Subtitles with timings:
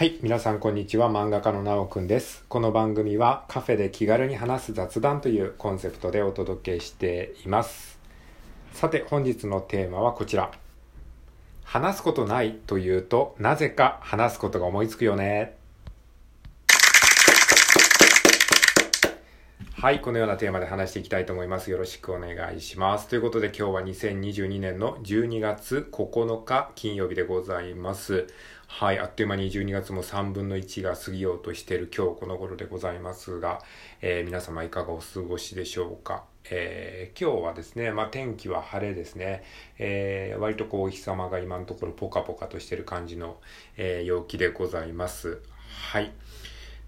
[0.00, 1.10] はい、皆さんこんにちは。
[1.10, 2.42] 漫画家のなおくんです。
[2.48, 7.98] この番組はカフェで気軽に話す雑談というコンセプトでお届けしています。
[8.72, 10.52] さて、本日のテーマはこちら。
[11.64, 15.59] 話すことないというと、なぜか話すことが思いつくよね。
[19.80, 21.70] はい、このようなテーマで話していきたいと思います。
[21.70, 23.08] よろしくお願いします。
[23.08, 28.26] ということで今日は2022年の12月9日金曜日でございます。
[28.66, 33.62] はい、あっという間に12月も3分の1が過ぎようとしている今日この頃でございますが、
[34.02, 36.24] えー皆様いかがお過ごしでしょうか？
[36.50, 39.42] えー今日はですね、まあ、天気は晴れですね、
[39.78, 43.38] えー割とこうお日様が今のところポカポカとしている感じの、
[43.78, 45.40] え陽気でございます。
[45.70, 46.12] はい。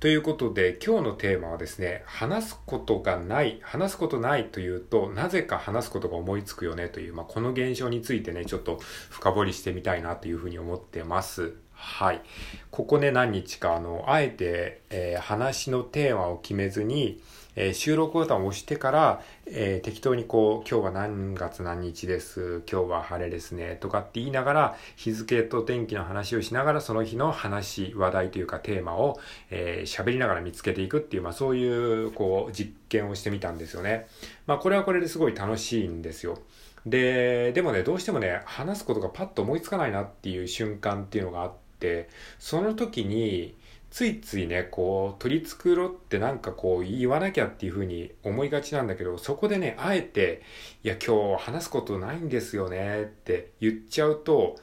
[0.00, 8.78] ということで、今日のテーマはですね、話すことがない、話すことないというと、なぜか話すことが思いつくよねという、まあ、この現象についてね、ちょっと
[9.10, 11.54] 深掘りしてみたいなというふうに思ってます。
[11.72, 12.22] はい。
[12.70, 17.20] ここね、何日か、あの、あえて、えー話のテーマを決めずに、
[17.60, 29.18] えー収録ボタンを押してから、えー適当にこう、今日は何月何日です、今日は晴れですね、とかって言いながら、日付と天気の話をしながら、その日の話、話題というかテーマを、
[29.50, 34.06] えー喋りながら見つけていくっていう、まあそういう、こう、実験をしてみたんですよね。
[34.46, 36.38] まあこれはこれですごい楽しいんですよ。
[36.86, 43.56] で、でもね、どうしてもね、話すことがパッと思いつかないなっていう瞬間っていうのがあって、その時に、
[43.90, 50.42] ついついね、こう、取り繕ってなんかこう言わなきゃっていうふうに思いがちなんだけど、そこでね、あえて、
[50.84, 54.56] いや今日話すことないんですよねって言っちゃうと、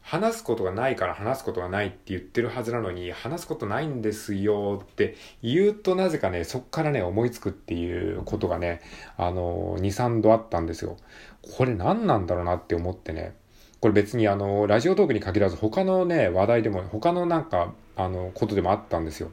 [0.00, 8.80] 話すことがないから話すことがないって言ってるはずなのに、話すことないんですよって言うとなぜかね、そっからね、思いつくっていうことがね、
[9.16, 10.96] あの、2、3度あったんですよ。
[11.42, 13.34] これ何なんだろうなって思ってね。
[13.80, 19.30] これ別にあの、ラジオトークに限らず他のね、話題でも、他のなんか、あの、ことでもあったんですよ。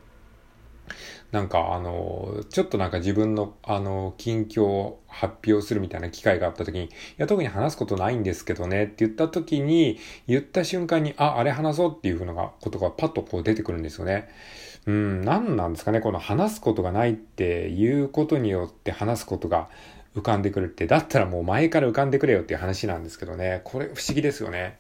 [1.32, 14.30] なんかあの、ちょっとなんか自分のあの、近況を発表するみたいな機会があった時に、いや特に話すことないんですけどねって言った時に、言った瞬間に、あ、あれ話そうっていうふうなことがパッとこう出てくるんですよね。
[14.86, 19.68] うん、何なんですかね、この話すことがないっていうことによって話すことが
[20.18, 24.80] 浮かんでくるって、だったらもう前から浮かんでくれよっていう話なんですけどね、これ不思議ですよね。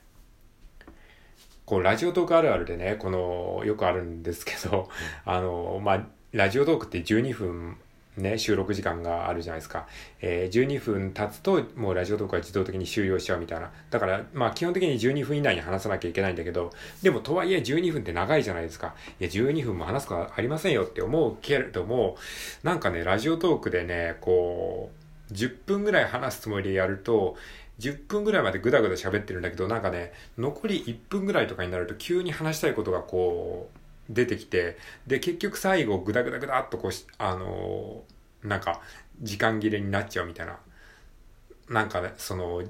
[1.66, 4.90] こう、ラジオトークあるあるでね、この、よくあるんですけど、
[5.26, 7.78] あの、まあ、ラジオトークって12分、
[8.16, 9.86] ね、収録時間があるじゃないですか。
[10.22, 13.72] えー12分経つと、もうラジオトークは自動的に終了しちゃうみたいな。
[13.92, 16.72] だから、まあ、基本的に12分以内に話さなきゃいけないんだけど、
[17.04, 18.96] でも、とはいえ12分って長いじゃないですか。
[19.20, 22.18] いや、12分も話すことありませんよって思うけれども、
[22.64, 27.36] なんかね、ラジオトークでね、こう、10分ぐらい話すつもりでやると、
[27.80, 38.82] 10分ぐらいまでぐだぐだ喋ってるんだけど、なんかね、残り1分ぐらいとかになると急に話したいことがこう、出てきて、で、結局最後ぐだぐだぐだっとこうし、あのーなんか、
[39.22, 40.60] 時間切れになっちゃうみたいな。
[41.70, 42.64] なんかね、その、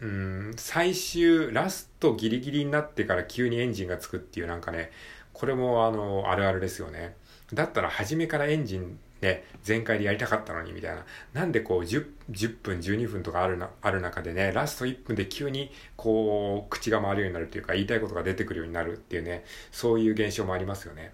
[0.00, 4.90] うん、最終、ラストギリギリになってから急にエンジンがつくっていうなんかね、
[5.32, 7.16] これもあの、あるあるですよね。
[7.52, 11.04] だったら初めからエンジンね、全開でやりたかったのにみたいな。
[11.32, 21.12] なんでこう 10, 10分、12分とかあるな、ある中でね、ラスト1分で急にこう、口が回るようになるというか、言いたいことが出てくるようになるっていうね、そういう現象もありますよね。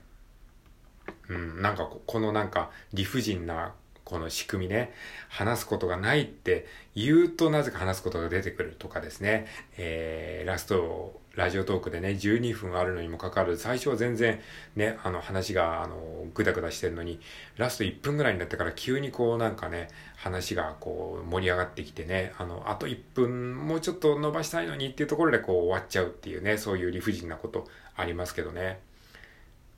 [1.29, 3.73] うん、なんかここのなんか理不尽な
[4.11, 4.93] この仕組みね、
[5.29, 6.67] 話すことがないって
[6.97, 9.47] 言うとなぜか話すことが出てくるとかですね、
[9.79, 14.41] えー、ラスト、ラジオトークでね、12分あるのにもかかわらず、最初は全然
[14.75, 17.21] ね、あの話が、あの、ぐだぐだしてるのに、
[17.57, 28.81] ラスト1分ぐらいになってから急にこうなんかね、話がこう盛り上がってきてね、あの、あと1分もうちょっと伸ばしたいのにっていうところでこう終わっちゃうっていうね、そういう理不尽なことありますけどね。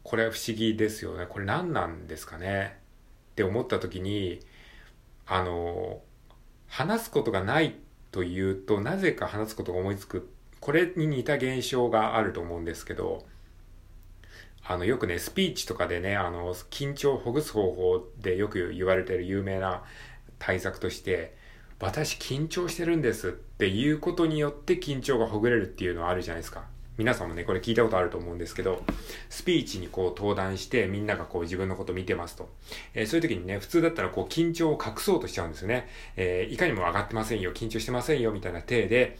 [0.04, 1.26] これは不思議ですよね。
[1.28, 2.81] これ何なんですかね
[3.42, 4.40] って思った時に、
[5.26, 6.00] あの、
[6.68, 7.74] 話すことがない
[8.12, 10.30] というと、なぜか話すことが思いつく。
[10.60, 13.26] これに似た現象があると思うんですけど、
[14.64, 19.82] あの、よくね、スピーチとかでね、あの、緊張をほぐす方法でよく言われてる有名な
[20.38, 21.36] 対策として、
[21.80, 26.71] 私緊張してるんですっていうことによって緊張がほぐれるっていうのはあるじゃないですか。
[26.98, 28.82] 皆さんもね、これ聞いたことあると思うんですけど、
[29.30, 32.50] スピーチにこう登壇してみんながこう自分のこと見てますと。
[32.92, 35.88] えーそういう時にね、普通だったらこう緊張を隠そうとしちゃうんですよね。
[36.16, 39.16] えーいかにも上がってませんよ、緊張してませんよ、みたいな体で、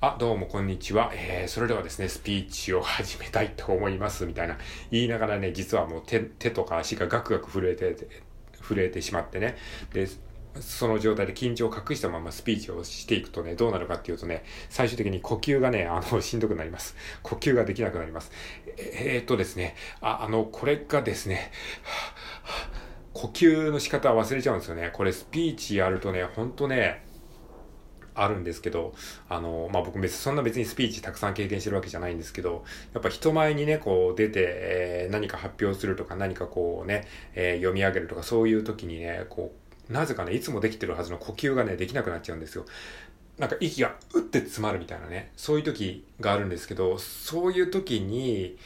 [0.00, 1.12] あ、どうもこんにちは。
[1.14, 4.58] えーそれではですね、スピーチを始めたいと思います、みたいな
[4.90, 7.96] 言いながらね、実はもう手、手とか足がガクガク震えて、
[8.60, 9.56] 震えてしまってね。
[9.92, 10.08] で、
[10.60, 16.94] その状態で緊張を隠したままスピーチをしていくとね、どうなるかっていうとね、最終的に呼吸がね、あの、しんどくなります。
[17.22, 18.30] 呼吸ができなくなります。
[18.76, 21.50] えー、っとですね、あ、あの、これがですね、
[23.14, 24.90] 呼吸の仕方忘れちゃうんですよね。
[24.92, 27.04] これスピーチやるとね、ほんとね、
[28.14, 28.94] あるんですけど、
[29.28, 42.64] あの、まあ、僕別、そんな別にスピーチたくさん経験してるわけじゃないんですけど、やっぱ人前にね、こう出て、えー、何か発表するとか何かこうね、えー、読み上げるとかそういう時にね、こう、なぜかね、いつもできてるはずの呼吸がね、できなくなっちゃうんですよ。
[43.38, 48.58] なんか息がうって詰まるみたいなね、そういう時があるんですけど、そういう時に、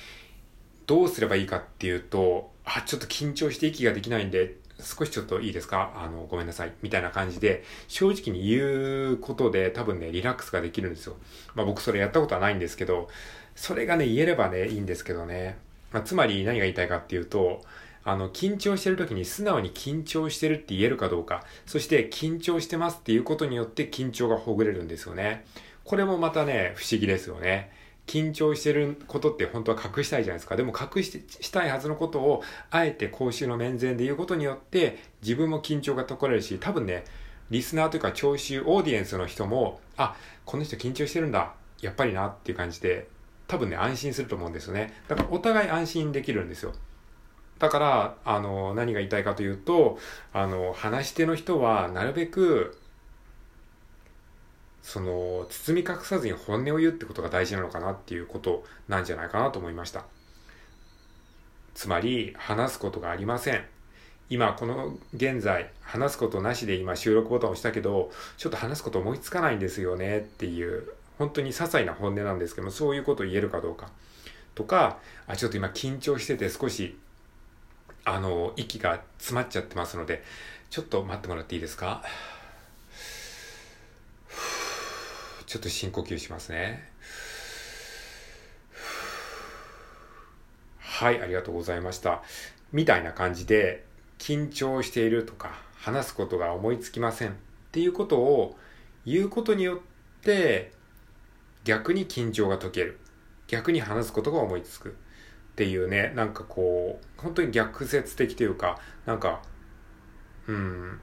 [0.86, 5.92] どうすればいいかっていうと、あ、ちょっと緊張して息ができないんで、少しちょっといいですか？
[5.96, 6.72] あの、ごめんなさい。
[6.82, 11.16] みたいな感じで、正直に言うことで多分ね、リラックスができるんですよ。
[11.54, 13.08] まあ僕それやったことはないんですけど、
[13.54, 15.56] それがね、言えればね、いいんですけどね。
[15.92, 17.62] まあ、つまり何が言いたいかっていうと、
[18.06, 25.44] あの、緊張してる時に素直に緊張してるって言えるかどうか、そして緊張してますっていうことによって緊張がほぐれるんですよね。
[25.82, 27.72] これもまたね、不思議ですよね。
[28.06, 30.54] 緊張してることって本当は隠したいじゃないですか。
[30.54, 37.02] でも隠ししたいはずのことを、あえて公衆の面前で言うことによって、自分も緊張が解かれるし、多分ね、
[37.50, 40.14] リスナーというか聴衆、オーディエンスの人も、あ、
[40.44, 41.54] この人緊張してるんだ。
[41.80, 43.08] やっぱりなっていう感じで、
[43.48, 44.94] 多分ね、安心すると思うんですよね。
[45.08, 46.72] だからお互い安心できるんですよ。
[47.58, 49.98] だから、あの、何が言いたいかというと、
[50.32, 52.78] あの、話し手の人は、なるべく、
[54.82, 60.04] その、包み隠さずに本音を言うってことが大事なのかなっていうことなんじゃないかなと思いました。
[61.74, 63.64] つまり、話すことがありません。
[64.28, 70.88] 今、この現在、話すことなしで今収録ボタンを押したけど、ちょっと話すこと思いつかないんですよねっていう、
[71.18, 73.88] 本当に些細な本音なんですけども、そういうことを言えるかどうか。
[74.54, 76.96] とか、あ、ちょっと今緊張してて少し、
[78.08, 80.22] あの、息が詰まっちゃってますので、
[80.70, 82.04] ちょっと待ってもらっていいですか？
[85.46, 86.88] ちょっと深呼吸しますね。
[90.78, 92.22] はい、ありがとうございました。
[92.72, 93.84] みたいな感じで、
[94.18, 97.32] 緊張しているとか、話すことが思いつきませんっ
[97.72, 98.56] ていうことを
[99.04, 99.78] 言うことによっ
[100.22, 100.72] て、
[101.64, 103.00] 逆に緊張が解ける。
[103.48, 104.96] 逆に話すことが思いつく。
[105.56, 109.40] っていうね、なんかこう、本当に逆説的というか、なんか、
[110.46, 111.00] うん、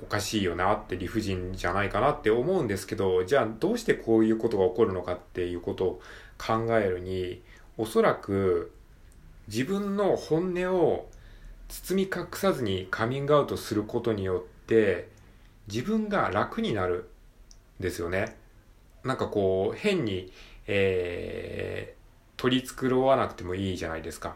[0.00, 6.00] おかしいよなって理不尽じゃないかなって思うんですけど、じゃあどうしてこういうことが起こるのかっていうことを
[6.38, 7.42] 考えるに、
[7.78, 8.72] おそらく
[9.48, 11.10] 自分の本音を
[11.66, 15.08] 包み隠さずにカミングアウトすることによって
[15.66, 17.10] 自分が楽になる
[17.80, 18.36] んですよね。
[19.02, 20.32] なんかこう変に、
[20.68, 21.96] え、
[22.40, 24.34] 取り繕わなくてもいいじゃないですか。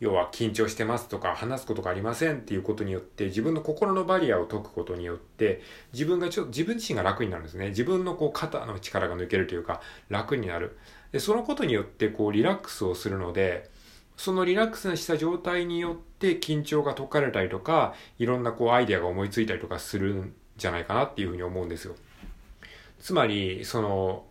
[0.00, 5.62] 要は緊張してますとか話すことがありませんっていうことによって自分の心のバリアを解くことによって
[5.94, 7.68] 自分がちょっと自分自身が楽になるんですね。
[7.68, 9.80] 自分のこう肩の力が抜けるというか
[10.10, 10.76] 楽になる。
[11.10, 13.70] で、そのことによってこうリラックスをするので
[14.18, 21.94] そのリラックスした状態によって緊張が解かれたりとかいろんなこうアイデアが思いついたりとかするんじゃないかなっていうふうに思うんですよ。
[23.02, 24.24] つまり、その、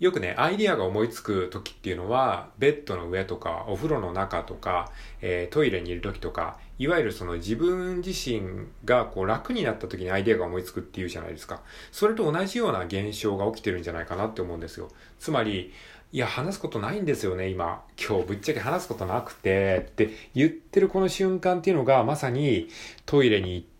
[0.00, 11.62] よくね、アイディアが思いつく時っていうのは、ベッドの上とか、お風呂の中とか、えー、トイレにいる時とか、いわゆるその自分自身がこう楽になった時にアイディアが思いつくっていうじゃないですか。
[11.90, 14.88] それと同じような現象が起きてるんじゃないかなって思うんですよ。
[15.18, 15.72] つまり、
[16.12, 17.82] いや、話すことないんですよね、今。
[17.98, 22.68] 今日ぶっちゃけ話すことなくて、って言ってるこの瞬間っていうのが、まさに
[23.04, 23.77] トイレに行って、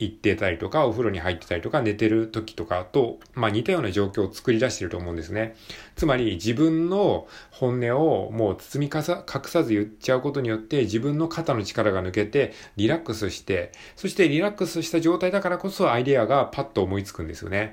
[0.00, 5.56] 行ってたりとか、お風呂に入ってたりとか、寝てる時とかと、まあ似たような状況を作り出してると思うんですね。
[5.96, 17.72] つまり自分の本音をもう包みかさ、隠さず言っちゃうことによって自分の肩の力が抜けてリラックスして、そしてリラックスした状態だからこそアイデアがパッと思いつくんですよね。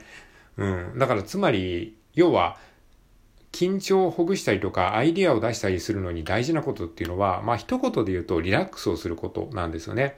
[0.58, 0.98] うん。
[0.98, 2.58] だからつまり、要は、
[3.52, 10.18] 緊張をほぐしたりとか、アイデアを出したりするのに大事なことっていうのは、まあ一言で言うとリラックスをすることなんですよね。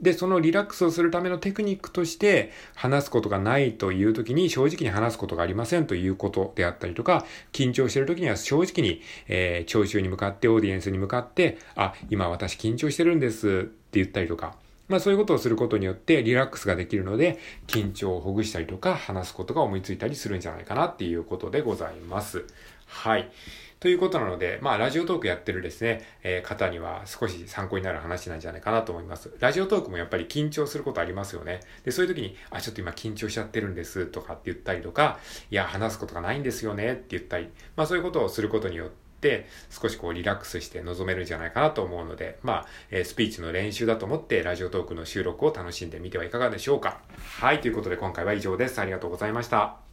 [0.00, 14.56] で、そのリラックスをするためのテクニックとして、話すことがないという時に正直に話すことがありませんということであったりとか、緊張している時には正直に、えー、聴衆に向かって、オーディエンスに向かって、あ、今私緊張してるんですって言ったりとか、
[14.88, 17.38] まあそういうことをすることによってリラックスができるので、
[17.68, 22.44] 緊張をほぐしたりとか、話すことが思いついたりするんじゃないかなっていうことでございます。
[22.86, 23.30] はい。
[23.80, 29.32] ということなので、まあ、ラジオトークやってるですね、えー、方には少し参考になる話なんじゃないかなと思います。
[29.40, 31.60] ラジオトークもやっぱり緊張することありますよね。
[31.82, 35.18] で、そういう時に、あ、ちょっと今緊張しちゃってるんですとかって言ったりとか、
[35.50, 47.00] いや、話すことがないんですよねって言ったり、まあ、そういうことをすることによって、、少しこうリラックスして臨めるんじゃないかなと思うので、まあ、えー、スピーチの練習だと思ってラジオトークの収録を楽しんでみてはいかがでしょうか。
[47.38, 48.78] はい、ということで今回は以上です。
[48.78, 49.89] ありがとうございました。